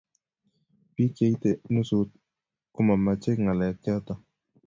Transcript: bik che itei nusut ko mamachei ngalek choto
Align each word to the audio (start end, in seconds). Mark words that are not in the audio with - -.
bik 0.93 1.11
che 1.15 1.25
itei 1.33 1.57
nusut 1.73 2.09
ko 2.73 2.79
mamachei 2.87 3.37
ngalek 3.43 3.75
choto 3.83 4.13